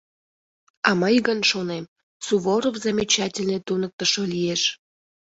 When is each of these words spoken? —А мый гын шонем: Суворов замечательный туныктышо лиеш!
—А 0.87 0.91
мый 1.01 1.15
гын 1.27 1.39
шонем: 1.49 1.85
Суворов 2.25 2.75
замечательный 2.85 3.63
туныктышо 3.67 4.23
лиеш! 4.33 4.61